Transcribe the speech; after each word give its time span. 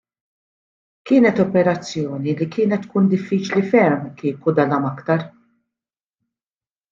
Kienet 1.09 1.41
operazzjoni 1.43 2.33
li 2.39 2.47
kienet 2.55 2.87
tkun 2.87 3.11
diffiċli 3.11 3.63
ferm 3.75 4.09
kieku 4.23 4.55
dalam 4.61 4.89
aktar. 4.93 5.29